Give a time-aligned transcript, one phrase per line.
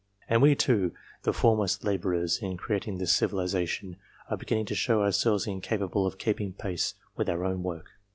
[0.27, 3.97] And we too, the foremost labourers in creating this civilization,
[4.31, 7.85] are beginning to show ourselves incapable of keeping pace with our own work.